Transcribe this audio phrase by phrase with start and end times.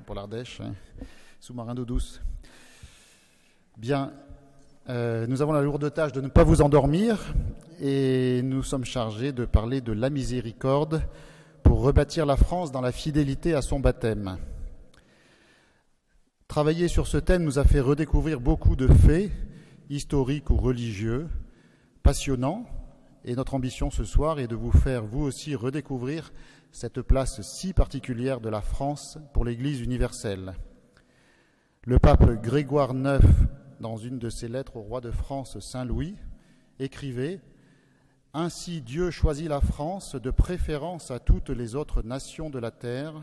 [0.00, 0.72] pour l'Ardèche, hein.
[1.38, 2.22] sous-marin d'eau douce.
[3.76, 4.12] Bien,
[4.88, 7.34] euh, nous avons la lourde tâche de ne pas vous endormir
[7.80, 11.02] et nous sommes chargés de parler de la miséricorde
[11.62, 14.38] pour rebâtir la France dans la fidélité à son baptême.
[16.48, 19.30] Travailler sur ce thème nous a fait redécouvrir beaucoup de faits,
[19.90, 21.28] historiques ou religieux,
[22.02, 22.64] passionnants,
[23.24, 26.32] et notre ambition ce soir est de vous faire vous aussi redécouvrir
[26.72, 30.54] cette place si particulière de la France pour l'Église universelle.
[31.84, 33.20] Le pape Grégoire IX,
[33.78, 36.16] dans une de ses lettres au roi de France Saint Louis,
[36.78, 37.40] écrivait
[38.32, 43.22] Ainsi Dieu choisit la France de préférence à toutes les autres nations de la terre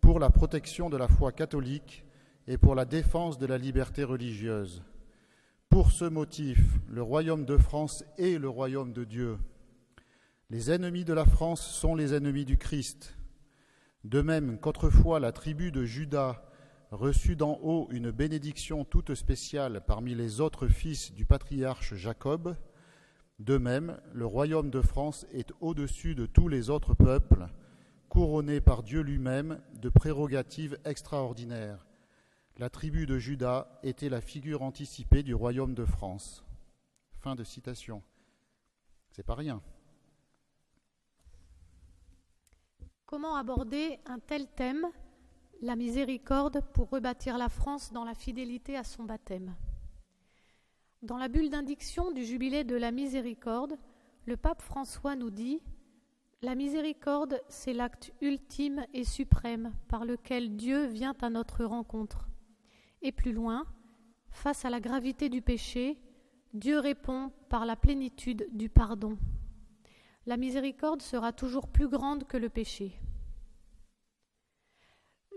[0.00, 2.04] pour la protection de la foi catholique
[2.48, 4.82] et pour la défense de la liberté religieuse.
[5.68, 9.38] Pour ce motif, le royaume de France est le royaume de Dieu.
[10.50, 13.16] Les ennemis de la France sont les ennemis du Christ.
[14.04, 16.42] De même qu'autrefois la tribu de Judas
[16.90, 22.56] reçut d'en haut une bénédiction toute spéciale parmi les autres fils du patriarche Jacob,
[23.38, 27.48] de même le royaume de France est au-dessus de tous les autres peuples,
[28.08, 31.86] couronné par Dieu lui-même de prérogatives extraordinaires
[32.60, 36.44] la tribu de Judas était la figure anticipée du royaume de France.
[37.18, 38.02] Fin de citation.
[39.12, 39.62] C'est pas rien.
[43.10, 44.86] Comment aborder un tel thème,
[45.62, 49.56] la miséricorde, pour rebâtir la France dans la fidélité à son baptême?
[51.02, 53.76] Dans la bulle d'indiction du jubilé de la miséricorde,
[54.26, 55.60] le pape François nous dit
[56.40, 62.28] La miséricorde, c'est l'acte ultime et suprême par lequel Dieu vient à notre rencontre.
[63.02, 63.66] Et plus loin,
[64.30, 65.98] face à la gravité du péché,
[66.54, 69.18] Dieu répond par la plénitude du pardon.
[70.26, 73.00] La miséricorde sera toujours plus grande que le péché.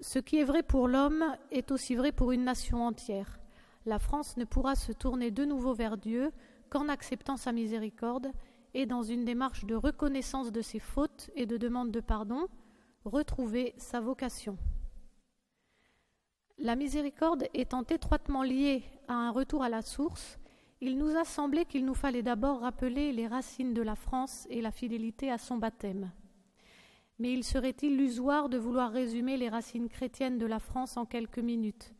[0.02, 3.40] Ce qui est vrai pour l'homme est aussi vrai pour une nation entière.
[3.86, 6.32] La France ne pourra se tourner de nouveau vers Dieu
[6.70, 8.32] qu'en acceptant sa miséricorde
[8.74, 12.48] et dans une démarche de reconnaissance de ses fautes et de demande de pardon,
[13.06, 14.58] retrouver sa vocation.
[16.58, 20.38] La miséricorde étant étroitement liée à un retour à la source,
[20.86, 24.62] il nous a semblé qu'il nous fallait d'abord rappeler les racines de la France et
[24.62, 26.12] la fidélité à son baptême.
[27.20, 31.40] Mais il serait illusoire de vouloir résumer les racines chrétiennes de la France en quelques
[31.40, 31.94] minutes?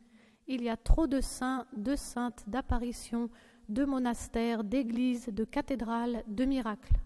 [0.48, 3.30] Il y a trop de saints, de saintes, d'apparitions,
[3.70, 7.00] de monastères, d'églises, de cathédrales, de miracles.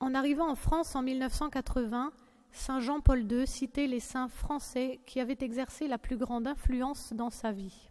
[0.00, 2.12] En arrivant en France en 1980,
[2.50, 7.30] Saint Jean-Paul II citait les saints français qui avaient exercé la plus grande influence dans
[7.30, 7.88] sa vie.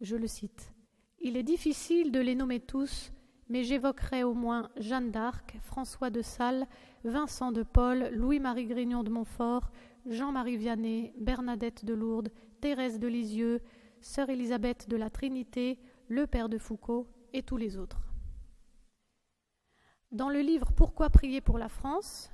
[0.00, 0.72] Je le cite.
[1.20, 3.12] Il est difficile de les nommer tous,
[3.48, 6.66] mais j'évoquerai au moins Jeanne d'Arc, François de Sales,
[7.04, 9.70] Vincent de Paul, Louis-Marie Grignon de Montfort,
[10.06, 13.60] Jean-Marie Vianney, Bernadette de Lourdes, Thérèse de Lisieux,
[14.00, 15.78] Sœur Élisabeth de la Trinité,
[16.08, 18.00] le Père de Foucault et tous les autres.
[20.12, 22.30] Dans le livre Pourquoi prier pour la France,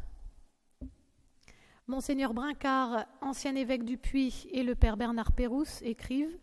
[1.87, 6.38] Monseigneur Brincard, ancien évêque du Puy, et le père Bernard Pérouse écrivent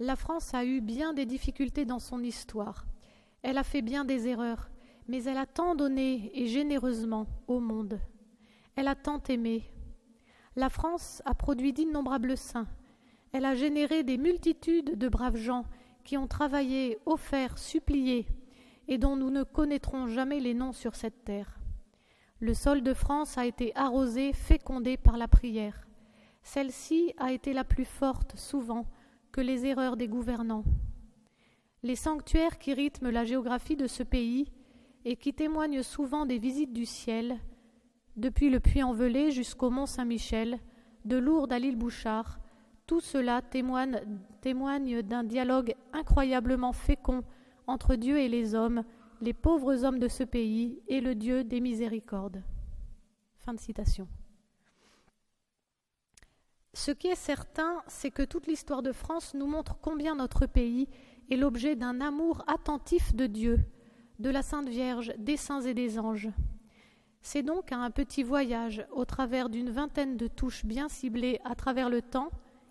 [0.00, 2.84] La France a eu bien des difficultés dans son histoire.
[3.42, 4.68] Elle a fait bien des erreurs,
[5.06, 8.00] mais elle a tant donné et généreusement au monde.
[8.74, 9.70] Elle a tant aimé.
[10.56, 12.66] La France a produit d'innombrables saints.
[13.32, 15.64] Elle a généré des multitudes de braves gens
[16.02, 18.26] qui ont travaillé, offert, supplié,
[18.88, 21.60] et dont nous ne connaîtrons jamais les noms sur cette terre.
[22.40, 25.86] Le sol de France a été arrosé, fécondé par la prière.
[26.42, 28.86] Celle-ci a été la plus forte, souvent,
[29.34, 30.62] que les erreurs des gouvernants.
[31.82, 34.46] Les sanctuaires qui rythment la géographie de ce pays
[35.04, 37.40] et qui témoignent souvent des visites du ciel,
[38.16, 40.60] depuis le Puy-en-Velay jusqu'au Mont-Saint-Michel,
[41.04, 42.38] de Lourdes à l'île Bouchard,
[42.86, 44.02] tout cela témoigne,
[44.40, 47.24] témoigne d'un dialogue incroyablement fécond
[47.66, 48.84] entre Dieu et les hommes,
[49.20, 52.44] les pauvres hommes de ce pays et le Dieu des miséricordes.
[53.40, 54.06] Fin de citation.
[56.74, 60.88] Ce qui est certain, c'est que toute l'histoire de France nous montre combien notre pays
[61.30, 63.60] est l'objet d'un amour attentif de Dieu,
[64.18, 66.30] de la Sainte Vierge, des saints et des anges.
[67.22, 71.54] C'est donc à un petit voyage au travers d'une vingtaine de touches bien ciblées à
[71.54, 72.30] travers le temps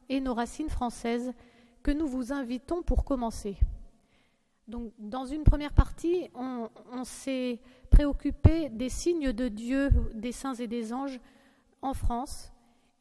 [0.09, 1.33] et nos racines françaises
[1.81, 3.57] que nous vous invitons pour commencer.
[4.67, 6.69] Dans une première partie, on,
[7.03, 7.59] s'est
[7.89, 11.19] préoccupé des signes de Dieu, des saints et des anges
[11.81, 12.52] en France,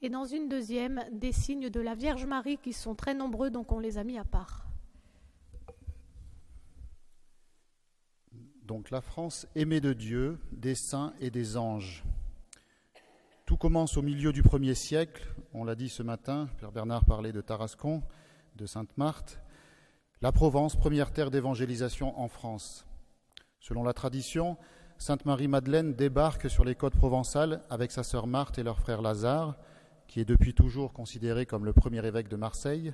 [0.03, 3.71] et dans une deuxième, des signes de la Vierge Marie qui sont très nombreux, donc
[3.71, 4.67] on les a mis à part.
[8.65, 12.05] Donc la France aimée de Dieu, des saints et des anges.
[13.47, 15.35] Tout commence au milieu du premier siècle.
[15.53, 18.03] On l'a dit ce matin, Père Bernard parlait de Tarascon,
[18.57, 19.41] de Sainte-Marthe.
[20.21, 22.87] La Provence, première terre d'évangélisation en France.
[23.61, 24.57] Selon la tradition,
[24.99, 29.57] Sainte Marie-Madeleine débarque sur les côtes provençales avec sa sœur Marthe et leur frère Lazare,
[30.13, 32.93] qui est depuis toujours considéré comme le premier évêque de Marseille,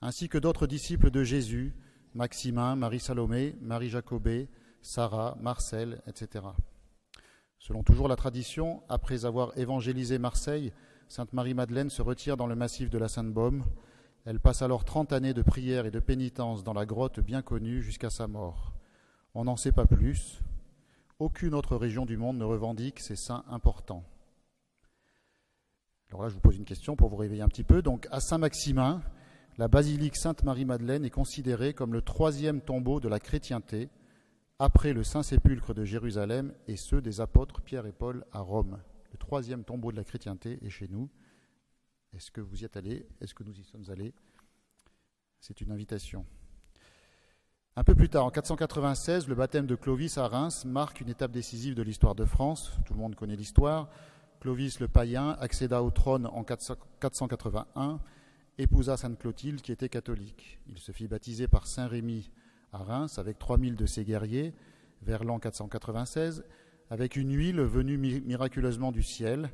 [0.00, 1.72] ainsi que d'autres disciples de Jésus,
[2.16, 4.48] Maximin, Marie-Salomé, Marie-Jacobée,
[4.80, 6.44] Sarah, Marcel, etc.
[7.60, 10.72] Selon toujours la tradition, après avoir évangélisé Marseille,
[11.06, 13.62] Sainte Marie-Madeleine se retire dans le massif de la Sainte-Baume.
[14.24, 17.82] Elle passe alors trente années de prière et de pénitence dans la grotte bien connue
[17.82, 18.72] jusqu'à sa mort.
[19.36, 20.40] On n'en sait pas plus.
[21.20, 24.02] Aucune autre région du monde ne revendique ces saints importants.
[26.12, 27.80] Alors là, je vous pose une question pour vous réveiller un petit peu.
[27.80, 29.00] Donc, à Saint-Maximin,
[29.56, 33.88] la basilique Sainte-Marie-Madeleine est considérée comme le troisième tombeau de la chrétienté
[34.58, 38.78] après le Saint-Sépulcre de Jérusalem et ceux des apôtres Pierre et Paul à Rome.
[39.10, 41.08] Le troisième tombeau de la chrétienté est chez nous.
[42.14, 43.06] Est-ce que vous y êtes allés?
[43.22, 44.12] Est-ce que nous y sommes allés?
[45.40, 46.26] C'est une invitation.
[47.74, 51.32] Un peu plus tard, en 496, le baptême de Clovis à Reims marque une étape
[51.32, 52.70] décisive de l'histoire de France.
[52.84, 53.88] Tout le monde connaît l'histoire.
[54.42, 58.00] Clovis le païen accéda au trône en 481,
[58.58, 60.58] épousa Sainte Clotilde qui était catholique.
[60.68, 62.28] Il se fit baptiser par Saint Rémy
[62.72, 64.52] à Reims avec 3000 de ses guerriers
[65.02, 66.42] vers l'an 496,
[66.90, 69.48] avec une huile venue miraculeusement du ciel,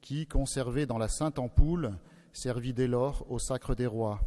[0.00, 1.98] qui, conservée dans la sainte ampoule,
[2.32, 4.20] servit dès lors au sacre des rois.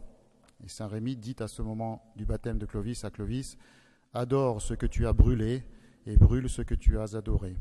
[0.63, 3.57] Et Saint Rémy dit à ce moment du baptême de Clovis à Clovis
[4.13, 5.63] Adore ce que tu as brûlé
[6.06, 7.56] et brûle ce que tu as adoré.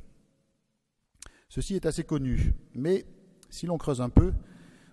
[1.55, 3.05] Ceci est assez connu, mais
[3.51, 4.33] si l'on creuse un peu,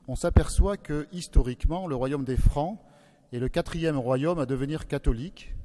[0.10, 2.78] on s'aperçoit que historiquement, le royaume des Francs
[3.32, 5.56] est le quatrième royaume à devenir catholique,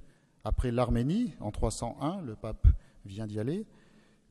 [0.45, 2.69] après l'Arménie, en 301, le pape
[3.07, 3.67] vient d'y aller,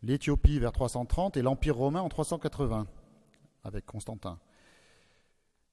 [0.03, 2.87] l'Éthiopie vers 330 et l'Empire romain en 380,
[3.65, 4.39] avec Constantin.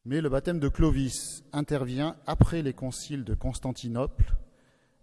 [0.05, 4.35] Mais le baptême de Clovis intervient après les conciles de Constantinople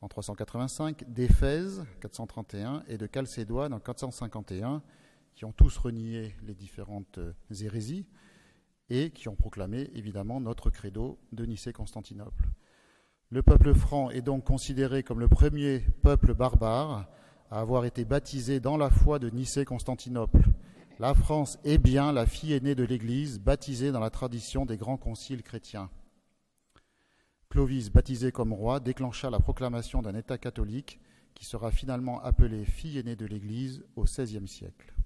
[0.01, 4.81] en 385, d'Éphèse 431 et de Chalcédoine en 451,
[5.38, 7.19] qui ont tous renié les différentes
[7.62, 8.07] hérésies
[8.89, 12.50] et qui ont proclamé évidemment notre credo de Nicée-Constantinople.
[13.30, 17.07] Le peuple franc est donc considéré comme le premier peuple barbare
[17.51, 20.42] à avoir été baptisé dans la foi de Nicée-Constantinople.
[20.98, 24.98] La France est bien la fille aînée de l'Église, baptisée dans la tradition des grands
[24.98, 25.92] conciles chrétiens.
[27.50, 31.00] Clovis, baptisé comme roi, déclencha la proclamation d'un État catholique
[31.36, 34.96] qui sera finalement appelé fille aînée de l'Église au XVIe siècle.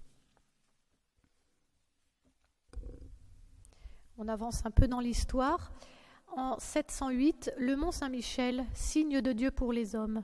[4.24, 5.72] On avance un peu dans l'histoire
[6.38, 10.22] en 708 le mont Saint-Michel, signe de Dieu pour les hommes.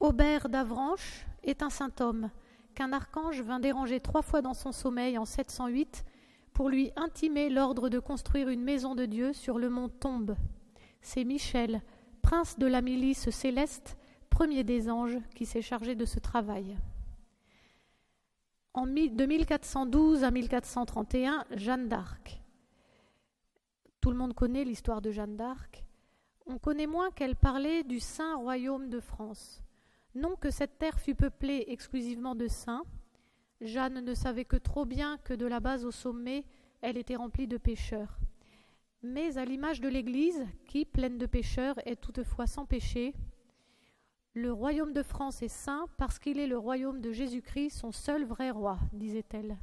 [0.00, 2.28] Aubert d'Avranches est un saint homme
[2.74, 6.04] qu'un archange vint déranger trois fois dans son sommeil en 708
[6.52, 10.36] pour lui intimer l'ordre de construire une maison de Dieu sur le mont Tombe.
[11.00, 11.80] C'est Michel,
[12.20, 13.96] prince de la milice céleste,
[14.28, 16.76] premier des anges, qui s'est chargé de ce travail.
[18.76, 22.42] De 1412 à 1431, Jeanne d'Arc.
[24.08, 25.84] Tout le monde connaît l'histoire de Jeanne d'Arc.
[26.46, 29.62] On connaît moins qu'elle parlait du Saint Royaume de France.
[30.14, 32.84] Non que cette terre fût peuplée exclusivement de saints.
[33.60, 36.46] Jeanne ne savait que trop bien que de la base au sommet,
[36.80, 38.18] elle était remplie de pécheurs.
[39.02, 43.14] Mais à l'image de l'Église, qui, pleine de pécheurs, est toutefois sans péché,
[44.32, 48.24] le royaume de France est saint parce qu'il est le royaume de Jésus-Christ, son seul
[48.24, 49.58] vrai roi, disait-elle.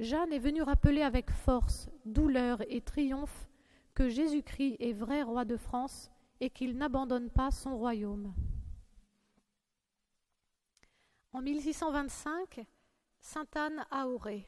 [0.00, 3.48] Jeanne est venue rappeler avec force, douleur et triomphe
[3.94, 6.10] que Jésus-Christ est vrai roi de France
[6.40, 8.34] et qu'il n'abandonne pas son royaume.
[11.32, 12.66] En 1625,
[13.20, 14.46] Sainte-Anne à Auré.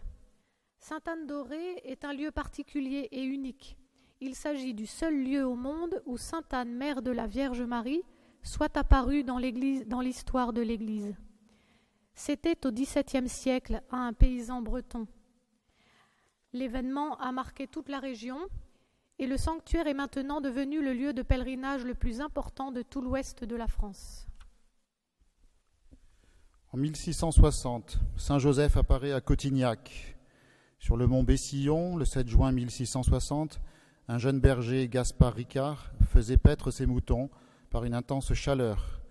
[0.79, 3.77] Sainte-Anne d'Auré est un lieu particulier et unique.
[4.21, 8.03] Il s'agit du seul lieu au monde où Sainte-Anne, mère de la Vierge Marie,
[8.43, 11.15] soit apparue dans l'histoire de l'Église.
[12.15, 15.07] C'était au XVIIe siècle à un paysan breton.
[16.57, 18.39] L'événement a marqué toute la région
[19.19, 23.03] et le sanctuaire est maintenant devenu le lieu de pèlerinage le plus important de tout
[23.03, 24.27] l'ouest de la France.
[26.73, 30.17] En 1660, Saint Joseph apparaît à Cotignac.
[30.79, 33.61] Sur le mont Bessillon, le 7 juin 1660,
[34.09, 37.29] un jeune berger, Gaspard Ricard, faisait paître ses moutons
[37.69, 39.03] par une intense chaleur.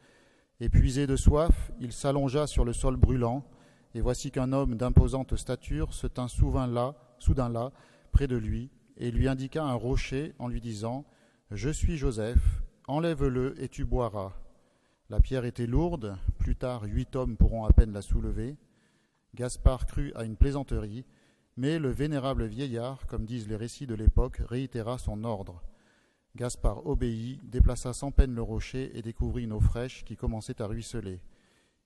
[0.59, 3.45] Épuisé de soif, il s'allongea sur le sol brûlant,
[3.93, 7.71] et voici qu'un homme d'imposante stature se tint souvent là, soudain là,
[8.11, 11.05] près de lui, et lui indiqua un rocher en lui disant
[11.49, 14.33] Je suis Joseph, enlève-le et tu boiras.
[15.09, 18.57] La pierre était lourde, plus tard huit hommes pourront à peine la soulever.
[19.33, 21.05] Gaspard crut à une plaisanterie,
[21.57, 25.63] Mais le vénérable vieillard, comme disent les récits de l'époque, réitéra son ordre.
[26.35, 30.67] Gaspard obéit, déplaça sans peine le rocher et découvrit une eau fraîche qui commençait à
[30.67, 31.21] ruisseler.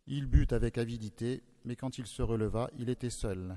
[0.08, 3.55] Il but avec avidité, mais quand il se releva, il était seul.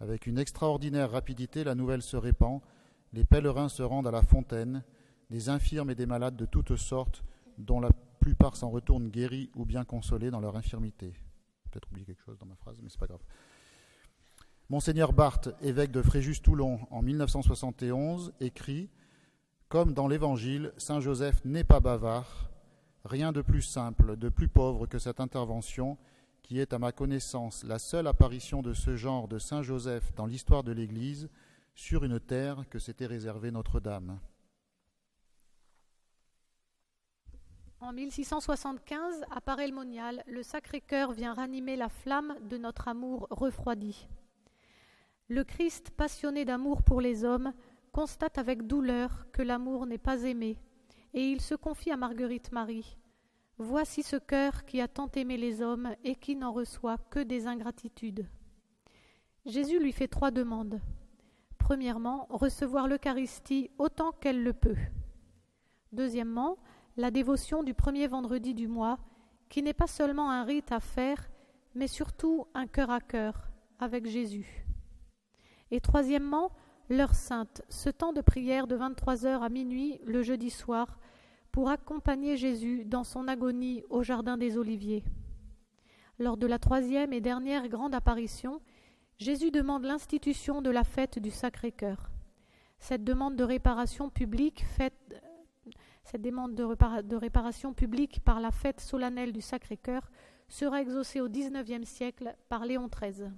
[0.00, 2.60] Avec une extraordinaire rapidité, la nouvelle se répand,
[3.12, 4.82] les pèlerins se rendent à la fontaine,
[5.30, 7.24] des infirmes et des malades de toutes sortes,
[7.58, 11.14] dont la plupart s'en retournent guéris ou bien consolés dans leur infirmité.
[11.70, 13.22] Peut-être oublié quelque chose dans ma phrase, mais c'est pas grave.
[14.68, 18.90] Monseigneur Barthes, évêque de Fréjus-Toulon en 1971, écrit
[19.68, 22.50] Comme dans l'Évangile, Saint Joseph n'est pas bavard,
[23.04, 25.96] rien de plus simple, de plus pauvre que cette intervention,
[26.46, 30.26] qui est à ma connaissance la seule apparition de ce genre de Saint Joseph dans
[30.26, 31.28] l'histoire de l'Église
[31.74, 34.20] sur une terre que s'était réservée Notre-Dame.
[37.80, 44.06] En 1675, à Paray-le-Monial, le Sacré-Cœur vient ranimer la flamme de notre amour refroidi.
[45.28, 47.52] Le Christ, passionné d'amour pour les hommes,
[47.90, 50.58] constate avec douleur que l'amour n'est pas aimé,
[51.12, 52.96] et il se confie à Marguerite Marie.
[53.58, 57.46] Voici ce cœur qui a tant aimé les hommes et qui n'en reçoit que des
[57.46, 58.26] ingratitudes.
[59.46, 60.80] Jésus lui fait trois demandes.
[61.56, 64.76] Premièrement, recevoir l'Eucharistie autant qu'elle le peut.
[65.92, 66.58] Deuxièmement,
[66.98, 68.98] la dévotion du premier vendredi du mois,
[69.48, 71.30] qui n'est pas seulement un rite à faire,
[71.74, 73.48] mais surtout un cœur à cœur
[73.78, 74.66] avec Jésus.
[75.70, 76.50] Et troisièmement,
[76.90, 80.98] l'heure sainte, ce temps de prière de 23 heures à minuit le jeudi soir,
[81.56, 85.02] pour accompagner Jésus dans son agonie au Jardin des Oliviers.
[86.18, 88.60] Lors de la troisième et dernière grande apparition,
[89.16, 92.10] Jésus demande l'institution de la fête du Sacré-Cœur.
[92.78, 94.66] Cette demande de réparation publique
[96.04, 100.10] cette demande de, de, réparation publique par la fête solennelle du Sacré-Cœur
[100.48, 103.30] sera exaucée au XIXe siècle par Léon XIII.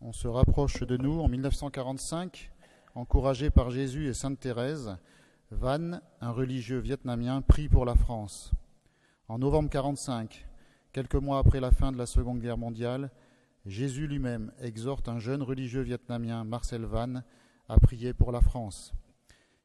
[0.00, 2.50] On se rapproche de nous en 1945,
[2.96, 4.98] encouragé par Jésus et Sainte Thérèse.
[5.50, 8.52] Van, un religieux vietnamien, prie pour la France.
[9.28, 10.46] En novembre 1945,
[10.92, 13.10] quelques mois après la fin de la Seconde Guerre mondiale,
[13.64, 17.22] Jésus lui-même exhorte un jeune religieux vietnamien, Marcel Van,
[17.66, 18.92] à prier pour la France.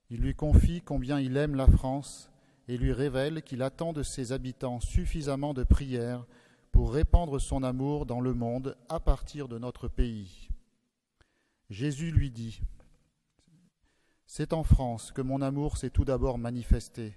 [0.10, 2.32] Il lui confie combien il aime la France
[2.70, 6.26] et lui révèle qu'il attend de ses habitants suffisamment de prières
[6.72, 10.48] pour répandre son amour dans le monde à partir de notre pays.
[11.70, 12.62] Jésus lui dit,
[14.36, 17.16] C'est en France que mon amour s'est tout d'abord manifesté.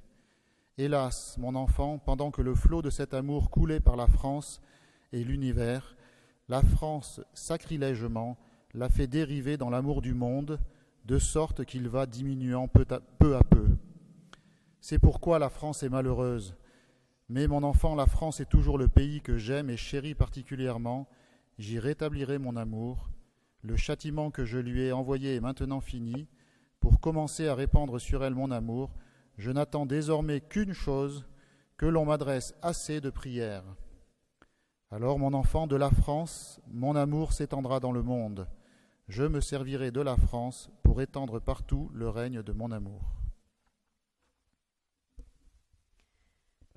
[0.77, 4.61] Hélas, mon enfant, pendant que le flot de cet amour coulait par la France
[5.15, 5.97] et l'univers,
[6.51, 8.37] la France, sacrilègement,
[8.75, 10.61] l'a fait dériver dans l'amour du monde,
[11.07, 13.39] de sorte qu'il va diminuant peu à peu.
[13.49, 13.79] Peu.
[14.83, 16.55] C'est pourquoi la France est malheureuse,
[17.31, 21.09] mais mon enfant, la France est toujours le pays que j'aime et chéris particulièrement.
[21.59, 23.09] J'y rétablirai mon amour.
[23.63, 26.29] Le châtiment que je lui ai envoyé est maintenant fini.
[26.87, 28.95] Pour commencer à répandre sur elle mon amour,
[29.39, 31.27] je n'attends désormais qu'une chose,
[31.77, 33.65] que l'on m'adresse assez de prières.
[34.93, 38.47] Alors, mon enfant, de la France, mon amour s'étendra dans le monde.
[39.09, 43.03] Je me servirai de la France pour étendre partout le règne de mon amour.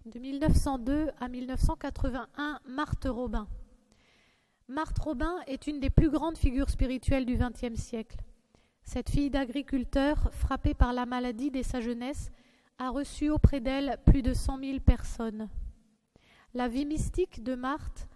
[0.07, 3.47] De 1902 à 1981, Marthe Robin.
[4.67, 8.17] Marthe Robin est une des plus grandes figures spirituelles du XXe siècle.
[8.91, 12.31] Cette fille d'agriculteur, frappée par la maladie dès sa jeunesse,
[12.79, 15.47] a reçu auprès d'elle plus de cent mille personnes.
[16.55, 18.07] La vie mystique de Marthe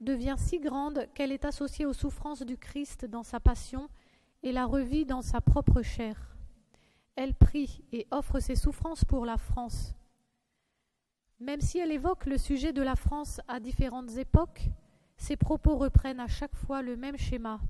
[0.00, 3.90] devient si grande qu'elle est associée aux souffrances du Christ dans sa passion
[4.42, 6.34] et la revit dans sa propre chair.
[7.14, 9.94] Elle prie et offre ses souffrances pour la France.
[11.40, 14.70] Même si elle évoque le sujet de la France à différentes époques,
[15.18, 17.60] ses propos reprennent à chaque fois le même schéma.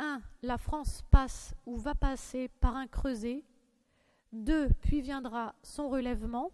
[0.00, 0.20] 1.
[0.42, 3.44] La France passe ou va passer par un creuset.
[4.32, 4.70] 2.
[4.80, 6.50] Puis viendra son relèvement.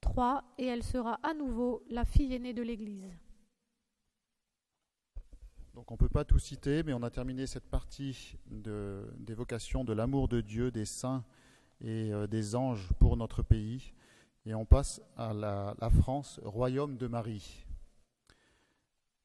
[0.00, 0.44] 3.
[0.58, 3.10] Et elle sera à nouveau la fille aînée de l'Église.
[5.74, 9.92] Donc on ne peut pas tout citer, mais on a terminé cette partie d'évocation de,
[9.92, 11.24] l'amour de Dieu, des saints
[11.80, 13.94] et euh, des anges pour notre pays.
[14.46, 17.64] Et on passe à la, France, royaume de Marie.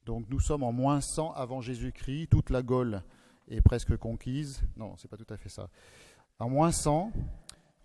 [0.06, 3.02] Donc nous sommes en moins 100 avant Jésus-Christ, toute la Gaule
[3.48, 4.62] est presque conquise.
[4.78, 5.70] Non, c'est pas tout à fait ça.
[6.40, 7.12] En moins 100,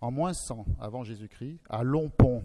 [0.01, 2.43] en moins 100 avant Jésus-Christ, à Longpont,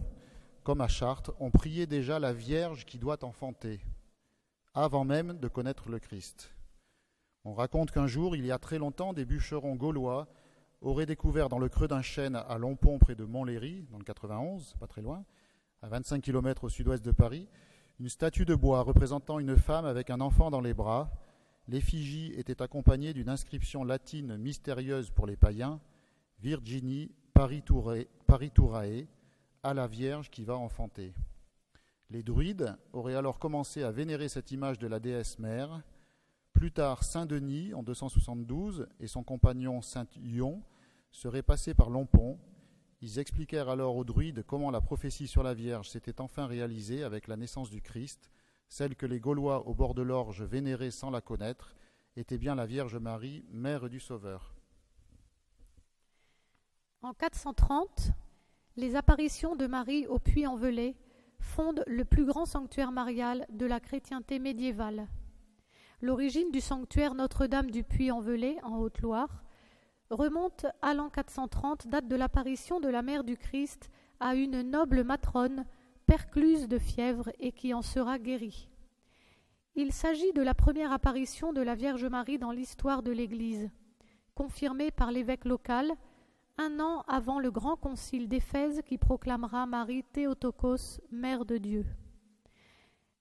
[0.62, 3.80] comme à Chartres, on priait déjà la Vierge qui doit enfanter,
[4.75, 6.52] avant même de connaître le Christ.
[7.44, 10.28] On raconte qu'un jour, il y a très longtemps, des bûcherons gaulois
[10.80, 14.75] aurait découvert dans le creux d'un chêne à Longpont, près de Montlhéry, dans le 91,
[14.78, 15.25] pas très loin,
[15.82, 17.49] à 25 km au sud-ouest de Paris,
[17.99, 21.11] une statue de bois représentant une femme avec un enfant dans les bras,
[21.68, 25.80] l'effigie était accompagnée d'une inscription latine mystérieuse pour les païens,
[26.40, 29.06] Virginie pariturae,
[29.62, 31.14] à la Vierge qui va enfanter.
[32.11, 35.82] Les druides auraient alors commencé à vénérer cette image de la déesse mère.
[36.52, 40.62] Plus tard, Saint Denis, en 272, et son compagnon Saint Ion
[41.11, 42.38] seraient passés par Lompont.
[43.00, 47.26] Ils expliquèrent alors aux druides comment la prophétie sur la Vierge s'était enfin réalisée avec
[47.26, 48.30] la naissance du Christ,
[48.68, 51.75] celle que les Gaulois au bord de l'Orge vénéraient sans la connaître,
[52.16, 54.54] était bien la Vierge Marie, mère du Sauveur.
[57.02, 58.12] En 430,
[58.76, 60.96] les apparitions de Marie au Puy-en-Velay
[61.38, 65.08] fondent le plus grand sanctuaire marial de la chrétienté médiévale.
[66.00, 69.44] L'origine du sanctuaire Notre-Dame du Puy-en-Velay, en Haute-Loire,
[70.11, 75.04] remonte à l'an 430, date de l'apparition de la mère du Christ à une noble
[75.04, 75.64] matrone
[76.06, 78.68] percluse de fièvre et qui en sera guérie.
[79.75, 83.68] Il s'agit de la première apparition de la Vierge Marie dans l'histoire de l'Église,
[84.34, 85.92] confirmée par l'évêque local
[86.58, 91.84] un an avant le grand concile d'Éphèse qui proclamera Marie Théotokos, Mère de Dieu.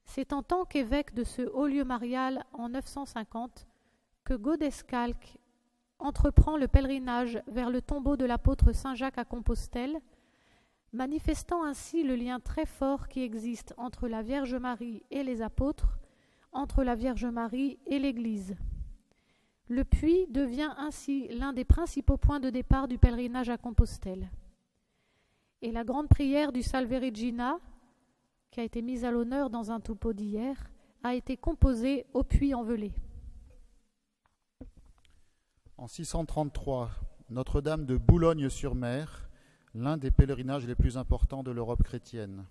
[0.06, 3.68] C'est en tant qu'évêque de ce haut lieu marial en 950
[4.24, 5.38] que Godescalque
[6.00, 10.00] entreprend le pèlerinage vers le tombeau de l'apôtre Saint Jacques à Compostelle,
[10.96, 16.00] manifestant ainsi le lien très fort qui existe entre la Vierge Marie et les apôtres,
[16.52, 18.56] entre la Vierge Marie et l'Église.
[19.68, 24.30] Le puits devient ainsi l'un des principaux points de départ du pèlerinage à Compostelle.
[25.62, 27.60] Et la grande prière du Salve Regina,
[28.52, 30.56] qui a été mise à l'honneur dans un topo d'hier,
[31.04, 32.94] a été composée au puits envelé.
[35.78, 36.92] En 633,
[37.30, 39.25] Notre-Dame de Boulogne-sur-Mer,
[39.78, 42.46] l'un des pèlerinages les plus importants de l'Europe chrétienne.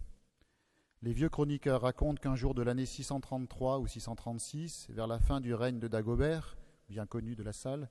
[1.01, 5.55] Les vieux chroniqueurs racontent qu'un jour de l'année 633 ou 636, vers la fin du
[5.55, 6.59] règne de Dagobert,
[6.91, 7.89] bien connu de la salle,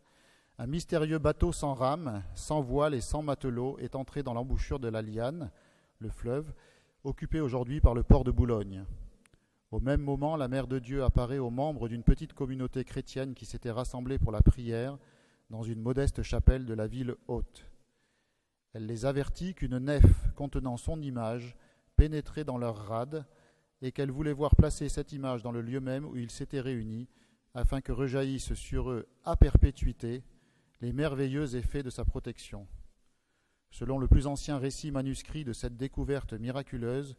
[0.60, 4.88] un mystérieux bateau sans rame, sans voile et sans matelot est entré dans l'embouchure de
[4.88, 5.50] la Liane,
[5.98, 6.54] le fleuve,
[7.04, 8.86] occupé aujourd'hui par le port de Boulogne.
[9.72, 13.48] Au même moment, la Mère de Dieu apparaît aux membres d'une petite communauté chrétienne qui
[13.48, 15.00] s'était rassemblée pour la prière
[15.50, 17.73] dans une modeste chapelle de la ville haute.
[18.74, 20.04] Elle les avertit qu'une nef
[20.36, 21.56] contenant son image
[21.96, 23.26] pénétrait dans leur rade
[23.82, 27.08] et qu'elle voulait voir placer cette image dans le lieu même où ils s'étaient réunis
[27.54, 30.24] afin que rejaillissent sur eux à perpétuité
[30.82, 32.68] les merveilleux effets de sa protection.
[33.70, 37.16] Selon le plus ancien récit manuscrit de cette découverte miraculeuse,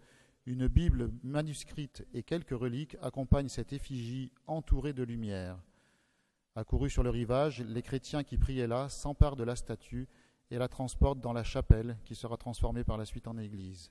[0.46, 5.58] une Bible manuscrite et quelques reliques accompagnent cette effigie entourée de lumière.
[6.56, 10.08] Accourus sur le rivage, les chrétiens qui priaient là s'emparent de la statue
[10.50, 13.90] et la transportent dans la chapelle qui sera transformée par la suite en église.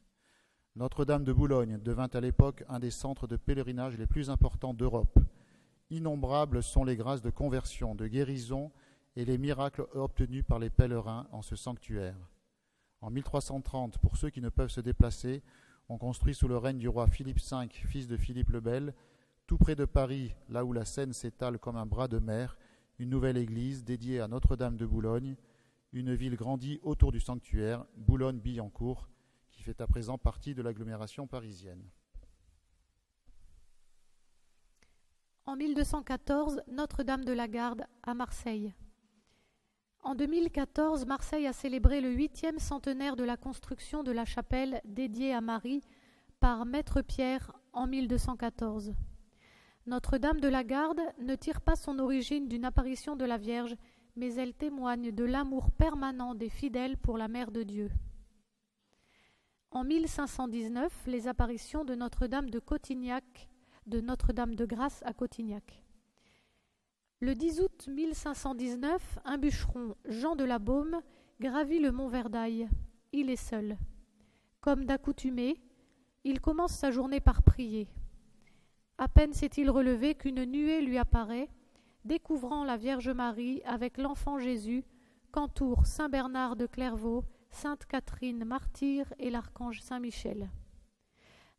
[0.76, 5.20] Notre-Dame de Boulogne devint à l'époque un des centres de pèlerinage les plus importants d'Europe.
[5.90, 8.72] Innombrables sont les grâces de conversion, de guérison
[9.16, 12.18] et les miracles obtenus par les pèlerins en ce sanctuaire.
[13.02, 15.44] En 1330, pour ceux qui ne peuvent se déplacer,
[15.90, 18.94] on construit sous le règne du roi Philippe V, fils de Philippe le Bel,
[19.46, 22.58] tout près de Paris, là où la Seine s'étale comme un bras de mer,
[22.98, 25.36] une nouvelle église dédiée à Notre-Dame de Boulogne,
[25.94, 29.08] une ville grandie autour du sanctuaire, Boulogne-Billancourt,
[29.52, 31.84] qui fait à présent partie de l'agglomération parisienne.
[35.46, 38.74] En 1214, Notre-Dame de la Garde à Marseille.
[40.02, 45.34] En 2014, Marseille a célébré le huitième centenaire de la construction de la chapelle dédiée
[45.34, 45.84] à Marie
[46.40, 48.94] par Maître Pierre en 1214.
[49.86, 53.76] Notre-Dame de la Garde ne tire pas son origine d'une apparition de la Vierge,
[54.16, 57.92] mais elle témoigne de l'amour permanent des fidèles pour la Mère de Dieu.
[59.72, 63.50] En 1519, les apparitions de Notre-Dame de Cotignac
[63.88, 65.84] de Notre-Dame de Grâce à Cotignac.
[67.20, 71.02] Le 10 août 1519, un bûcheron, Jean de la Baume,
[71.40, 72.68] gravit le mont Verdaille.
[73.12, 73.78] Il est seul.
[74.62, 75.62] Comme d'accoutumé,
[76.24, 77.88] il commence sa journée par prier.
[78.98, 81.50] À peine s'est-il relevé qu'une nuée lui apparaît,
[82.06, 84.84] découvrant la Vierge Marie avec l'enfant Jésus,
[85.32, 90.50] qu'entourent Saint Bernard de Clairvaux, Sainte Catherine martyre et l'archange Saint Michel.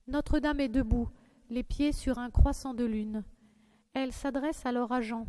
[0.07, 1.09] Notre-Dame est debout,
[1.51, 3.25] les pieds sur un croissant de lune.
[3.95, 5.27] Elle s'adresse alors à Jean.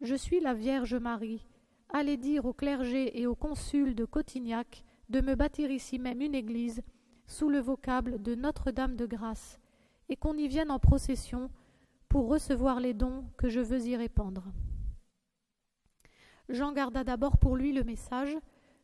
[0.00, 1.46] Je suis la Vierge Marie.
[1.90, 6.34] Allez dire au clergé et au consul de Cotignac de me bâtir ici même une
[6.34, 6.82] église
[7.26, 9.60] sous le vocable de Notre-Dame de Grâce,
[10.08, 11.50] et qu'on y vienne en procession
[12.14, 14.44] pour recevoir les dons que je veux y répandre.
[16.48, 18.36] Jean garda d'abord pour lui le message,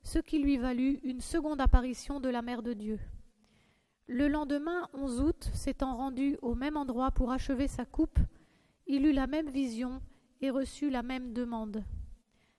[0.03, 2.99] ce qui lui valut une seconde apparition de la Mère de Dieu.
[4.09, 8.19] Le lendemain, 11 août, s'étant rendu au même endroit pour achever sa coupe,
[8.89, 10.03] il eut la même vision
[10.41, 11.85] et reçut la même demande.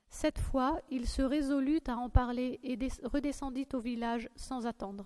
[0.08, 5.06] Cette fois, il se résolut à en parler et redescendit au village sans attendre.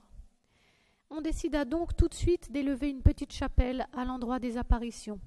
[1.09, 5.19] On décida donc tout de suite d'élever une petite chapelle à l'endroit des apparitions.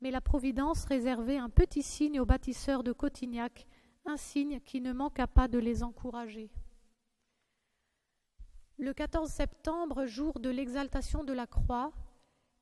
[0.00, 3.66] Mais la Providence réservait un petit signe aux bâtisseurs de Cotignac,
[4.06, 6.50] un signe qui ne manqua pas de les encourager.
[8.78, 11.92] Le 14 septembre, jour de l'exaltation de la croix,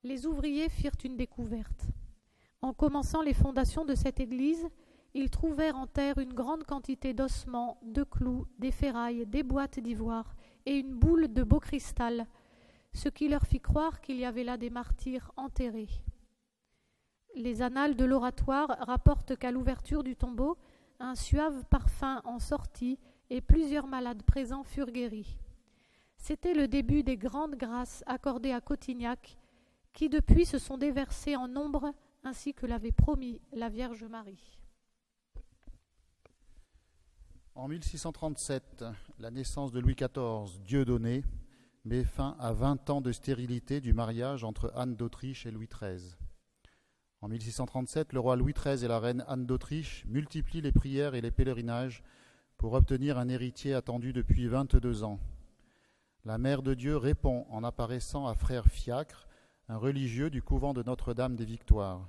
[0.02, 1.88] les ouvriers firent une découverte.
[2.62, 4.66] En commençant les fondations de cette église,
[5.12, 10.34] ils trouvèrent en terre une grande quantité d'ossements, de clous, des ferrailles, des boîtes d'ivoire
[10.64, 12.26] et une boule de beau cristal,
[12.92, 15.88] ce qui leur fit croire qu'il y avait là des martyrs enterrés.
[17.36, 20.56] Les annales de l'oratoire rapportent qu'à l'ouverture du tombeau,
[20.98, 25.36] un suave parfum en sortit et plusieurs malades présents furent guéris.
[26.16, 29.36] C'était le début des grandes grâces accordées à Cotignac,
[29.92, 31.92] qui depuis se sont déversées en nombre
[32.24, 34.58] ainsi que l'avait promis la Vierge Marie.
[37.54, 38.82] En 1637,
[39.18, 41.22] la naissance de Louis XIV, Dieu donné,
[41.84, 46.16] met fin à vingt ans de stérilité du mariage entre Anne d'Autriche et Louis XIII.
[47.26, 51.20] En 1637, le roi Louis XIII et la reine Anne d'Autriche multiplient les prières et
[51.20, 52.04] les pèlerinages
[52.56, 55.18] pour obtenir un héritier attendu depuis 22 ans.
[56.24, 59.26] La Mère de Dieu répond en apparaissant à frère Fiacre,
[59.68, 62.08] un religieux du couvent de Notre-Dame des Victoires.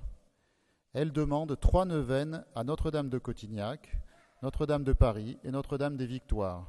[0.92, 3.98] Elle demande trois neuvaines à Notre-Dame de Cotignac,
[4.44, 6.68] Notre-Dame de Paris et Notre-Dame des Victoires.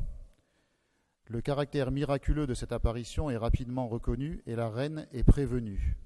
[1.27, 5.99] Le caractère miraculeux de cette apparition est rapidement reconnu et la reine est prévenue.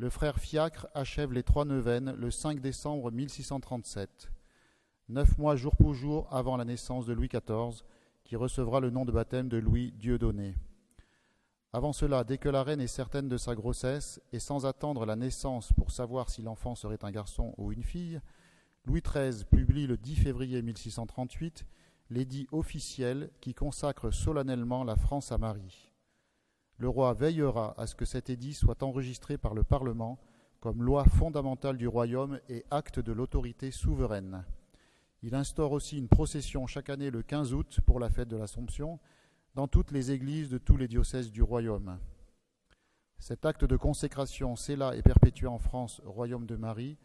[0.00, 4.30] Le frère Fiacre achève les trois neuvaines le 5 décembre 1637,
[5.08, 7.82] neuf mois jour pour jour avant la naissance de Louis XIV,
[8.22, 10.54] qui recevra le nom de baptême de Louis Dieudonné.
[11.72, 15.16] Avant cela, dès que la reine est certaine de sa grossesse, et sans attendre la
[15.16, 18.20] naissance pour savoir si l'enfant serait un garçon ou une fille,
[18.84, 21.66] Louis XIII publie le 10 février 1638
[22.10, 25.87] l'édit officiel qui consacre solennellement la France à Marie.
[26.78, 30.18] Le roi veillera à ce que cet édit soit enregistré par le Parlement
[30.60, 34.44] comme loi fondamentale du royaume et acte de l'autorité souveraine.
[35.22, 39.00] Il instaure aussi une procession chaque année le 15 août pour la fête de l'Assomption
[39.56, 41.98] dans toutes les églises de tous les diocèses du royaume.
[43.18, 46.96] Cet acte de consécration scella et perpétua en France, royaume de Marie,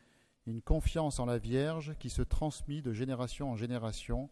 [0.45, 4.29] une confiance en la Vierge qui se transmit de génération en génération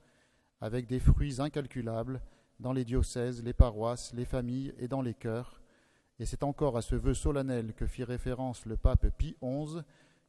[0.60, 2.22] avec des fruits incalculables
[2.62, 5.62] dans les diocèses, les paroisses, les familles et dans les cœurs.
[6.20, 9.82] Et c'est encore à ce vœu solennel que fit référence le pape Pie XI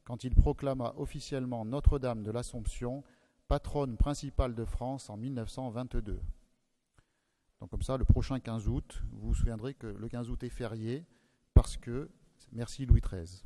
[0.03, 3.03] quand il proclama officiellement Notre-Dame de l'Assomption
[3.47, 6.19] patronne principale de France en 1922.
[7.59, 10.49] Donc comme ça, le prochain 15 août, vous vous souviendrez que le 15 août est
[10.49, 11.05] férié
[11.53, 12.09] parce que,
[12.51, 13.43] merci Louis XIII.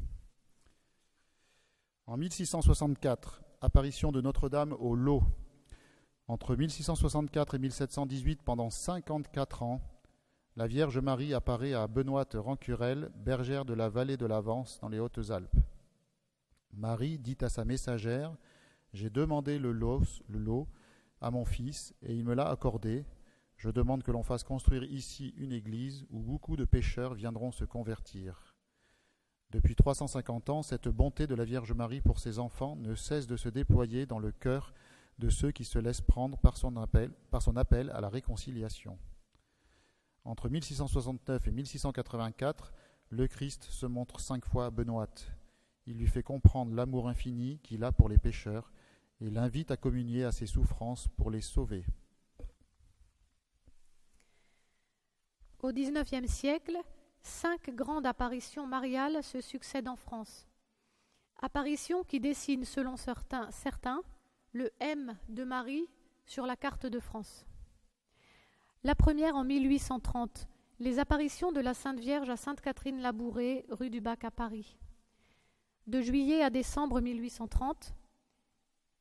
[2.06, 5.24] En 1664, apparition de Notre-Dame au Lot.
[6.30, 9.82] Entre 1664 et 1718, pendant 54 ans,
[10.58, 15.00] la Vierge Marie apparaît à Benoîte Rancurel, bergère de la vallée de l'Avance dans les
[15.00, 15.56] Hautes-Alpes.
[16.74, 18.36] Marie dit à sa messagère
[18.92, 20.68] j'ai demandé le lot, le lot
[21.22, 23.06] à mon fils et il me l'a accordé.
[23.56, 27.64] Je demande que l'on fasse construire ici une église où beaucoup de pécheurs viendront se
[27.64, 28.56] convertir.
[29.50, 33.38] Depuis 350 ans, cette bonté de la Vierge Marie pour ses enfants ne cesse de
[33.38, 34.74] se déployer dans le cœur
[35.20, 38.98] de ceux qui se laissent prendre par son appel, à la réconciliation.
[40.24, 42.74] Entre 1669 et 1684,
[43.10, 45.08] le Christ se montre cinq fois à Benoît.
[45.86, 48.72] Il lui fait comprendre l'amour infini qu'il a pour les pécheurs
[49.22, 51.86] et l'invite à communier à ses souffrances pour les sauver.
[55.60, 56.78] Au XIXe siècle,
[57.22, 60.48] cinq grandes apparitions mariales se succèdent en France.
[61.42, 64.02] Apparitions qui dessinent, selon certains, certains,
[64.54, 65.88] le M de Marie
[66.26, 67.46] sur la carte de France.
[68.84, 70.48] La première en 1830,
[70.80, 74.78] les apparitions de la Sainte Vierge à Sainte-Catherine-Labourée, rue du Bac à Paris.
[75.88, 77.96] De juillet à décembre 1830,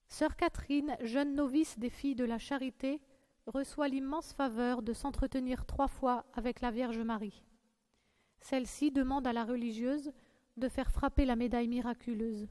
[0.08, 3.00] Sœur Catherine, jeune novice des filles de la Charité,
[3.46, 7.44] reçoit l'immense faveur de s'entretenir trois fois avec la Vierge Marie.
[8.40, 10.12] Celle-ci demande à la religieuse
[10.56, 12.48] de faire frapper la médaille miraculeuse.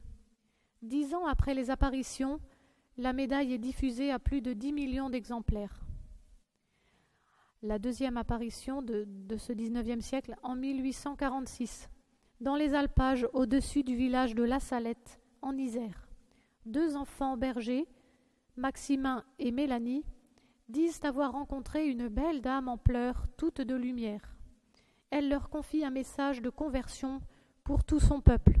[0.82, 2.40] Dix ans après les apparitions,
[2.98, 5.84] la médaille est diffusée à plus de dix millions d'exemplaires.
[7.62, 11.88] La deuxième apparition de, de ce XIXe siècle en 1846,
[12.40, 16.06] dans les alpages au-dessus du village de La Salette, en Isère
[16.66, 17.86] deux enfants bergers,
[18.56, 20.04] Maximin et Mélanie,
[20.68, 24.34] disent avoir rencontré une belle dame en pleurs, toute de lumière.
[25.10, 27.20] Elle leur confie un message de conversion
[27.62, 28.58] pour tout son peuple.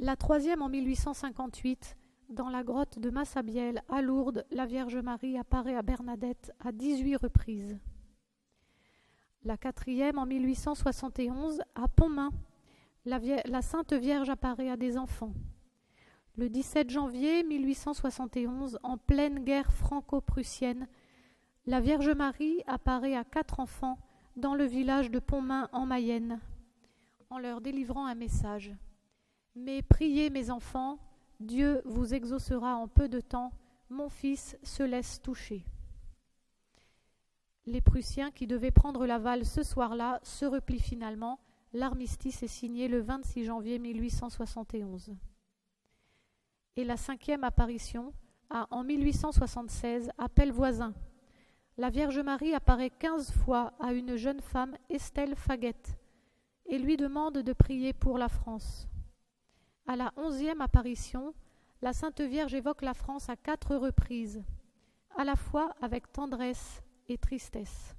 [0.00, 1.96] La troisième en 1858,
[2.30, 7.16] dans la grotte de Massabielle, à Lourdes, la Vierge Marie apparaît à Bernadette à 18
[7.16, 7.78] reprises.
[9.44, 12.30] La quatrième en 1871, à Pontmain,
[13.04, 15.34] la, la Sainte Vierge apparaît à des enfants.
[16.36, 20.88] Le 17 janvier 1871, en pleine guerre franco-prussienne,
[21.66, 23.98] la Vierge Marie apparaît à quatre enfants
[24.36, 26.40] dans le village de Pontmain en Mayenne,
[27.30, 28.72] en leur délivrant un message.
[29.54, 30.98] Mais priez mes enfants,
[31.40, 33.52] Dieu vous exaucera en peu de temps,
[33.90, 35.64] mon fils se laisse toucher.
[37.66, 41.38] Les Prussiens qui devaient prendre l'aval ce soir-là se replient finalement.
[41.72, 45.14] L'armistice est signé le 26 janvier 1871
[46.76, 48.12] et la cinquième apparition
[48.50, 50.94] a, en 1876, appel voisin.
[51.76, 55.98] La Vierge Marie apparaît quinze fois à une jeune femme, Estelle Faguette,
[56.66, 58.88] et lui demande de prier pour la France.
[59.86, 61.34] À la onzième apparition,
[61.80, 64.42] la Sainte Vierge évoque la France à quatre reprises,
[65.16, 67.94] à la fois avec tendresse et tristesse.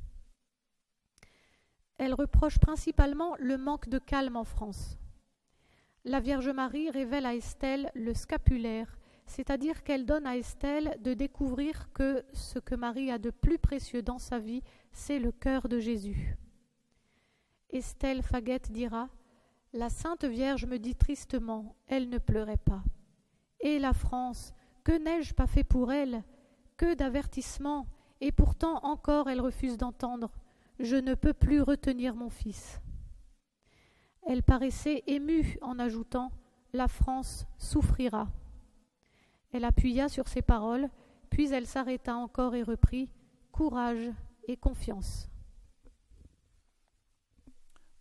[1.97, 4.97] Elle reproche principalement le manque de calme en France
[6.05, 11.91] la Vierge Marie révèle à Estelle le scapulaire, c'est-à-dire qu'elle donne à Estelle de découvrir
[11.93, 15.79] que ce que Marie a de plus précieux dans sa vie, c'est le cœur de
[15.79, 16.35] Jésus.
[17.69, 19.07] Estelle Faguette dira
[19.75, 22.83] La Sainte Vierge me dit tristement, elle ne pleurait pas.
[23.59, 26.23] Et la France, que n'ai-je pas fait pour elle?
[26.77, 27.87] Que d'avertissements
[28.21, 30.29] Et pourtant encore elle refuse d'entendre.
[30.79, 32.79] Je ne peux plus retenir mon fils.
[34.27, 36.31] Elle paraissait émue en ajoutant
[36.71, 38.27] La France souffrira.
[39.53, 40.87] Elle appuya sur ces paroles,
[41.31, 43.09] puis elle s'arrêta encore et reprit
[43.51, 44.11] Courage
[44.47, 45.32] et confiance.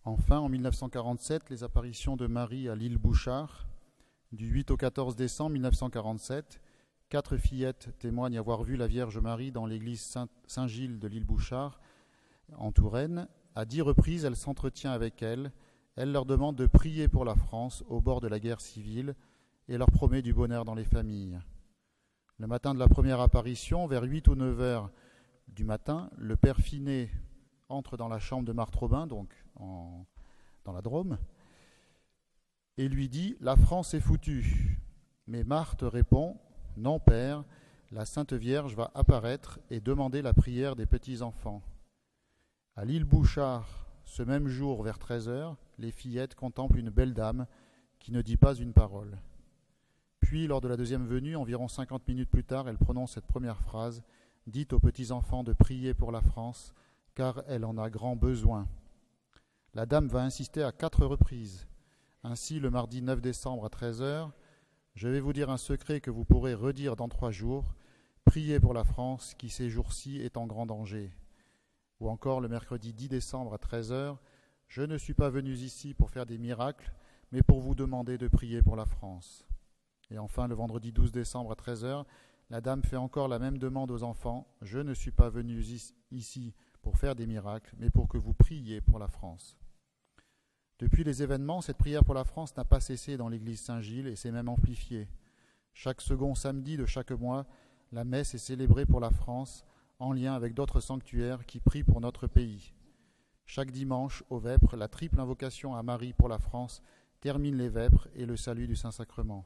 [0.05, 3.67] Enfin, en 1947, les apparitions de Marie à l'île Bouchard.
[4.31, 6.59] Du 8 au 14 décembre 1947,
[7.09, 10.15] quatre fillettes témoignent avoir vu la Vierge Marie dans l'église
[10.47, 11.79] Saint-Gilles de l'île Bouchard,
[12.57, 13.27] en Touraine.
[13.55, 15.51] À dix reprises, elle s'entretient avec elles
[15.95, 19.15] elle leur demande de prier pour la France au bord de la guerre civile
[19.67, 21.39] et leur promet du bonheur dans les familles.
[22.39, 24.91] Le matin de la première apparition, vers 8 ou 9 heures
[25.47, 27.11] du matin, le père Finet
[27.69, 31.17] entre dans la chambre de Marthe Robin, donc dans la Drôme,
[32.77, 34.79] et lui dit La France est foutue.
[35.27, 36.37] Mais Marthe répond
[36.77, 37.43] Non, père,
[37.91, 41.61] la Sainte Vierge va apparaître et demander la prière des petits-enfants.
[42.75, 47.45] À l'île Bouchard, ce même jour, vers 13 heures, les fillettes contemplent une belle dame
[47.99, 49.17] qui ne dit pas une parole.
[50.19, 53.61] Puis, lors de la deuxième venue, environ cinquante minutes plus tard, elle prononce cette première
[53.61, 54.03] phrase
[54.45, 56.73] Dites aux petits-enfants de prier pour la France,
[57.15, 58.67] car elle en a grand besoin.
[59.73, 61.67] La dame va insister à quatre reprises.
[62.23, 64.31] Ainsi, le mardi 9 décembre à 13 heures,
[64.95, 67.73] je vais vous dire un secret que vous pourrez redire dans trois jours.
[68.25, 71.11] Priez pour la France qui ces jours-ci est en grand danger.
[71.99, 74.19] Ou encore le mercredi 10 décembre à 13 heures,
[74.67, 76.93] je ne suis pas venu ici pour faire des miracles,
[77.31, 79.45] mais pour vous demander de prier pour la France.
[80.11, 82.05] Et enfin, le vendredi 12 décembre à 13h,
[82.49, 84.47] la dame fait encore la même demande aux enfants.
[84.61, 85.63] Je ne suis pas venu
[86.11, 89.57] ici pour faire des miracles, mais pour que vous priez pour la France.
[90.77, 94.15] Depuis les événements, cette prière pour la France n'a pas cessé dans l'église Saint-Gilles et
[94.15, 95.07] s'est même amplifiée.
[95.73, 97.47] Chaque second samedi de chaque mois,
[97.91, 99.65] la messe est célébrée pour la France
[99.99, 102.73] en lien avec d'autres sanctuaires qui prient pour notre pays.
[103.45, 106.81] Chaque dimanche, au Vêpres, la triple invocation à Marie pour la France
[107.21, 109.45] termine les Vêpres et le salut du Saint-Sacrement.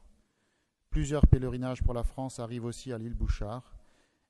[0.90, 3.77] Plusieurs pèlerinages pour la France arrivent aussi à l'île Bouchard.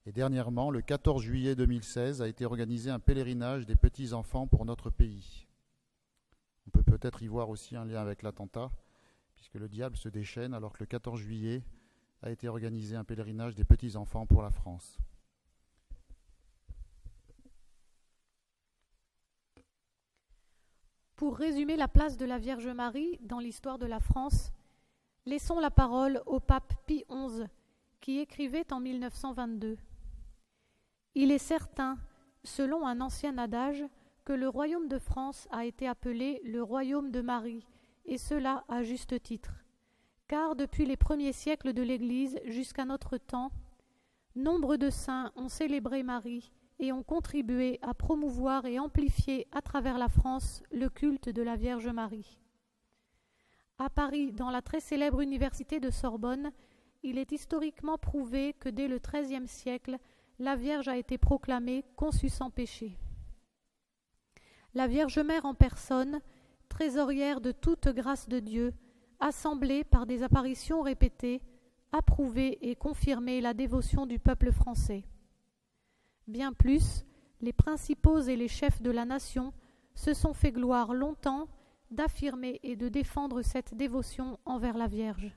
[0.08, 4.88] Et dernièrement, le 14 juillet 2016, a été organisé un pèlerinage des petits-enfants pour notre
[4.88, 5.46] pays.
[6.66, 8.70] On peut peut-être y voir aussi un lien avec l'attentat,
[9.34, 11.62] puisque le diable se déchaîne alors que le 14 juillet
[12.22, 14.96] a été organisé un pèlerinage des petits-enfants pour la France.
[21.16, 24.54] Pour résumer la place de la Vierge Marie dans l'histoire de la France,
[25.26, 27.42] laissons la parole au pape Pie XI,
[28.00, 29.76] qui écrivait en 1922
[31.20, 31.98] Il est certain,
[32.44, 33.84] selon un ancien adage,
[34.24, 37.66] que le royaume de France a été appelé le royaume de Marie,
[38.04, 39.64] et cela à juste titre.
[40.28, 43.50] Car depuis les premiers siècles de l'Église jusqu'à notre temps,
[44.36, 49.98] nombre de saints ont célébré Marie et ont contribué à promouvoir et amplifier à travers
[49.98, 52.38] la France le culte de la Vierge Marie.
[53.78, 56.52] À Paris, dans la très célèbre université de Sorbonne,
[57.02, 59.98] il est historiquement prouvé que dès le XIIIe siècle,
[60.38, 62.96] la Vierge a été proclamée conçue sans péché.
[64.74, 66.20] La Vierge Mère en personne,
[66.68, 68.72] trésorière de toute grâce de Dieu,
[69.18, 71.42] assemblé par des apparitions répétées,
[71.90, 75.04] approuvé et confirmé la dévotion du peuple français.
[76.28, 77.04] Bien plus,
[77.40, 79.52] les principaux et les chefs de la nation
[79.94, 81.48] se sont fait gloire longtemps
[81.90, 85.32] d'affirmer et de défendre cette dévotion envers la Vierge.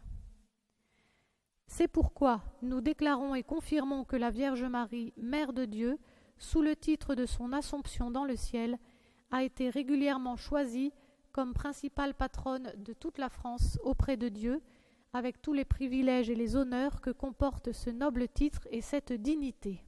[1.74, 5.98] C'est pourquoi nous déclarons et confirmons que la Vierge Marie, Mère de Dieu,
[6.38, 8.78] sous le titre de son Assomption dans le ciel,
[9.32, 10.92] a été régulièrement choisie
[11.32, 14.62] comme principale patronne de toute la France auprès de Dieu,
[15.14, 19.82] avec tous les privilèges et les honneurs que comporte ce noble titre et cette dignité.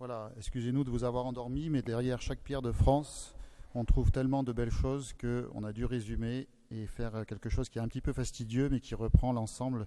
[0.00, 3.36] Voilà, excusez-nous de vous avoir endormi, mais derrière chaque pierre de France,
[3.76, 7.78] on trouve tellement de belles choses qu'on a dû résumer et faire quelque chose qui
[7.78, 9.86] est un petit peu fastidieux, mais qui reprend l'ensemble,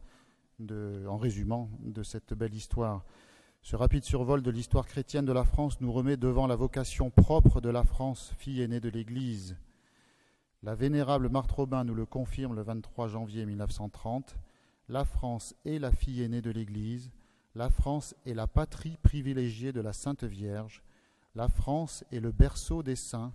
[0.59, 3.05] en résumant, de cette belle histoire.
[3.61, 7.59] Ce rapide survol de l'histoire chrétienne de la France nous remet devant la vocation propre
[7.61, 9.57] de la France, fille aînée de l'Église.
[10.63, 14.37] La vénérable Marthe Robin nous le confirme le 23 janvier 1930.
[14.87, 17.11] La France est la fille aînée de l'Église.
[17.55, 20.83] La France est la patrie privilégiée de la Sainte Vierge.
[21.35, 23.33] La France est le berceau des saints.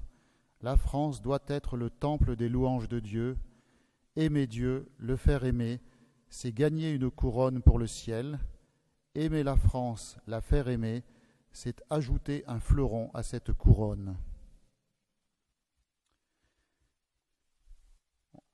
[0.65, 3.37] La France doit être le temple des louanges de Dieu.
[4.17, 5.79] Aimer Dieu, le faire aimer,
[6.31, 8.39] c'est gagner une couronne pour le ciel.
[9.15, 11.03] Aimer la France, la faire aimer,
[11.53, 14.17] c'est ajouter un fleuron à cette couronne.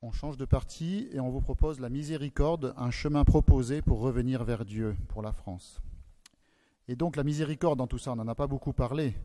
[0.01, 4.43] On change de parti et on vous propose la miséricorde, un chemin proposé pour revenir
[4.43, 5.81] vers Dieu pour la France.
[6.89, 9.15] Et donc la miséricorde dans tout ça, on n'en a pas beaucoup parlé,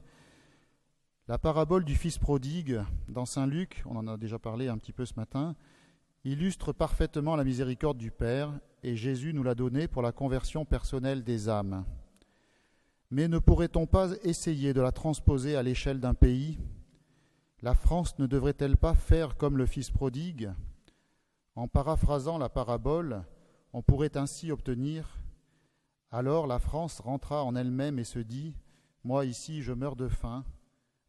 [1.28, 4.92] la parabole du Fils prodigue dans Saint Luc, on en a déjà parlé un petit
[4.92, 5.56] peu ce matin,
[6.24, 8.52] illustre parfaitement la miséricorde du Père
[8.84, 11.84] et Jésus nous l'a donnée pour la conversion personnelle des âmes.
[13.10, 16.60] Mais ne pourrait-on pas essayer de la transposer à l'échelle d'un pays?
[17.60, 20.52] La France ne devrait-elle pas faire comme le Fils prodigue?
[21.56, 23.24] En paraphrasant la parabole,
[23.72, 25.18] on pourrait ainsi obtenir
[26.12, 28.54] Alors la France rentra en elle-même et se dit
[29.02, 30.44] Moi ici je meurs de faim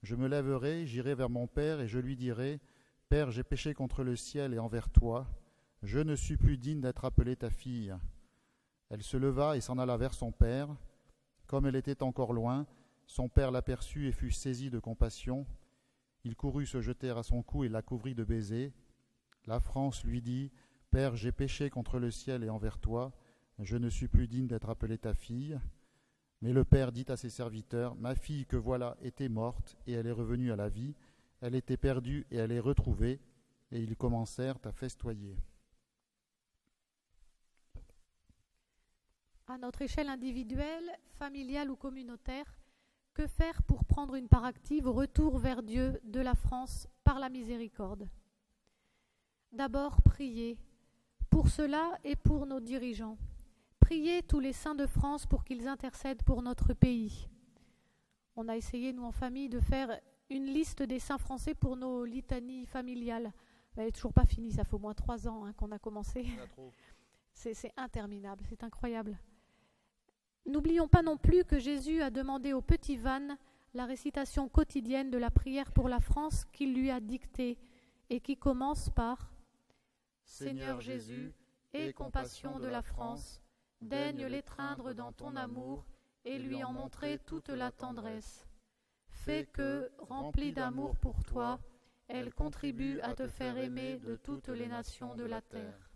[0.08, 2.62] je me lèverai, j'irai vers mon Père, et je lui dirai,
[3.10, 5.28] Père, j'ai péché contre le ciel et envers toi,
[5.84, 7.94] je ne suis plus digne d'être appelée ta fille.
[8.90, 10.70] Elle se leva et s'en alla vers son Père.
[11.46, 12.66] Comme elle était encore loin,
[13.06, 15.46] son Père l'aperçut et fut saisi de compassion.
[16.24, 18.72] Il courut se jeter à son cou et la couvrit de baisers.
[19.46, 20.54] La France lui dit,
[20.90, 23.12] Père, j'ai péché contre le ciel et envers toi,
[23.60, 25.60] je ne suis plus digne d'être appelée ta fille.
[26.42, 30.08] Mais le père dit à ses serviteurs, Ma fille que voilà était morte, et elle
[30.08, 30.94] est revenue à la vie,
[31.42, 33.20] elle était perdue, et elle est retrouvée,
[33.72, 35.36] et ils commencèrent à festoyer.
[39.48, 42.60] À notre échelle individuelle, familiale ou communautaire,
[43.14, 47.20] que faire pour prendre une part active au retour vers Dieu de la France par
[47.20, 48.08] la miséricorde?
[49.52, 50.60] D'abord, prier,
[51.32, 53.18] pour cela et pour nos dirigeants
[53.88, 57.30] prier tous les saints de France pour qu'ils intercèdent pour notre pays.
[58.36, 59.98] On a essayé, nous en famille, de faire
[60.30, 63.32] une liste des saints français pour nos litanies familiales.
[63.78, 66.26] Elle n'est toujours pas finie, ça fait au moins trois ans hein, qu'on a commencé.
[67.32, 69.16] C'est interminable, c'est incroyable.
[70.48, 73.38] N'oublions pas non plus que Jésus a demandé au petit Van
[73.76, 77.60] la récitation quotidienne de la prière pour la France qu'il lui a dictée
[78.10, 79.32] et qui commence par
[80.24, 81.32] Seigneur Jésus,
[81.74, 83.44] aie compassion de la France
[83.82, 85.86] daigne l'étreindre dans ton amour
[86.26, 88.46] et lui en montrer toute la tendresse.
[89.10, 91.60] Fais que, remplie d'amour pour toi,
[92.08, 95.92] elle contribue à te faire aimer de toutes les nations de la terre.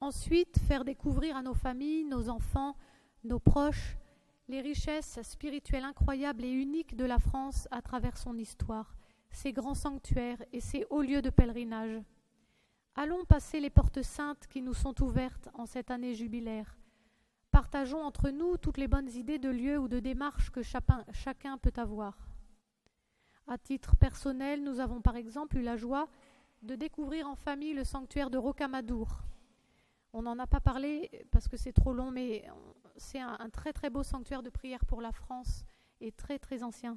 [0.00, 2.76] Ensuite, faire découvrir à nos familles, nos enfants,
[3.24, 3.96] nos proches,
[4.48, 8.94] les richesses spirituelles incroyables et uniques de la France à travers son histoire,
[9.30, 12.00] ses grands sanctuaires et ses hauts lieux de pèlerinage.
[12.98, 16.78] Allons passer les portes saintes qui nous sont ouvertes en cette année jubilaire.
[17.50, 21.74] Partageons entre nous toutes les bonnes idées de lieux ou de démarches que chacun, peut
[21.76, 22.16] avoir.
[23.46, 26.08] À titre personnel, nous avons par exemple eu la joie
[26.62, 29.24] de découvrir en famille le sanctuaire de Rocamadour.
[30.14, 32.48] On n'en a pas parlé parce que c'est trop long, mais
[32.96, 35.66] c'est un, très très beau sanctuaire de prière pour la France
[36.00, 36.96] et très très ancien.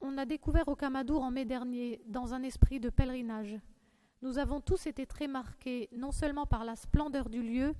[0.00, 3.56] On a découvert Rocamadour en mai dernier dans un esprit de pèlerinage
[4.26, 7.76] nous avons tous été très marqués non seulement par la splendeur du lieu,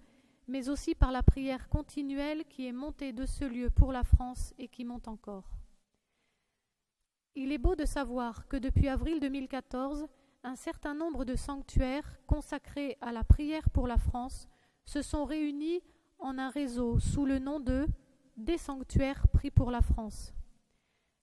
[0.47, 4.55] mais aussi par la prière continuelle qui est montée de ce lieu pour la France
[4.57, 5.59] et qui monte encore.
[7.35, 10.07] Il est beau de savoir que depuis avril 2014,
[10.45, 14.49] un certain nombre de sanctuaires consacrés à la prière pour la France
[14.85, 15.81] se sont réunis
[16.21, 17.89] en un réseau sous le nom de
[18.37, 20.33] des sanctuaires pris pour la France.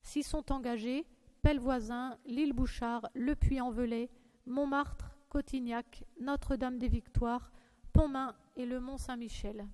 [0.02, 1.06] S'y sont engagés
[1.42, 4.10] Pellevoisin, l'île Bouchard, Le Puy-en-Velay,
[4.46, 7.52] Montmartre, Cotignac, Notre-Dame des Victoires,
[7.92, 9.66] Pontmain et le Mont Saint-Michel.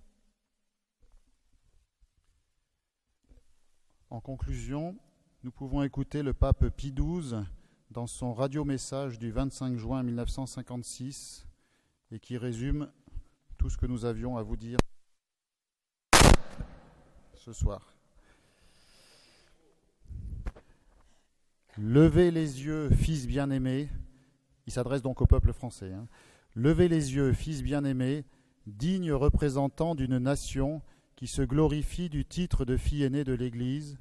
[4.10, 4.96] En conclusion,
[5.44, 7.44] nous pouvons écouter le pape Pie XII
[7.92, 11.46] dans son radio-message du 25 juin 1956
[12.12, 12.90] et qui résume
[13.58, 14.78] tout ce que nous avions à vous dire
[17.34, 17.94] ce soir.
[21.78, 23.90] Levez les yeux, fils bien-aimés.
[24.70, 25.92] Il s'adresse donc au peuple français.
[25.92, 26.08] Hein.
[26.54, 28.24] Levez les yeux, fils bien-aimés,
[28.68, 30.84] dignes représentants d'une nation
[31.16, 33.98] qui se glorifie du titre de fille aînée de l'Église,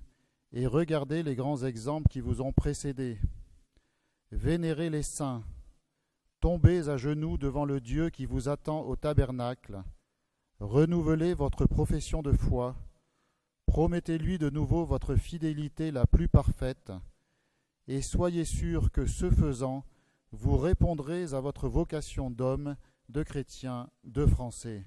[0.53, 3.19] et regardez les grands exemples qui vous ont précédés.
[4.31, 5.43] Vénérez les saints,
[6.41, 9.83] tombez à genoux devant le Dieu qui vous attend au tabernacle,
[10.61, 12.77] renouvelez votre profession de foi,
[13.65, 16.93] promettez-lui de nouveau votre fidélité la plus parfaite,
[17.87, 19.83] et soyez sûrs que ce faisant,
[20.33, 22.77] vous répondrez à votre vocation d'homme,
[23.09, 24.85] de chrétien, de français.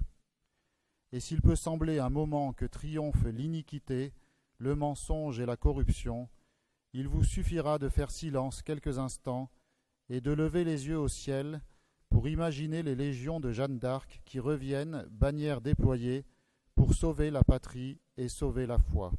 [1.11, 4.13] Et s'il peut sembler un moment que triomphe l'iniquité,
[4.57, 6.29] le mensonge et la corruption,
[6.93, 9.49] il vous suffira de faire silence quelques instants
[10.09, 11.61] et de lever les yeux au ciel
[12.09, 16.25] pour imaginer les légions de Jeanne d'Arc qui reviennent, bannières déployées,
[16.75, 19.11] pour sauver la patrie et sauver la foi.